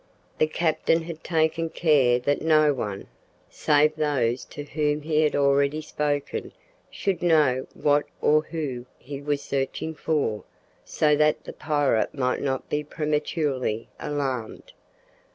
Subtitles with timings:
[0.39, 3.05] The captain had taken care that no one,
[3.51, 6.53] save those to whom he had already spoken,
[6.89, 10.43] should know what or who he was searching for,
[10.83, 14.73] so that the pirate might not be prematurely alarmed.